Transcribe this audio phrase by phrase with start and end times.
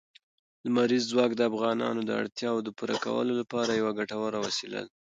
[0.65, 4.91] لمریز ځواک د افغانانو د اړتیاوو د پوره کولو لپاره یوه ګټوره وسیله ده.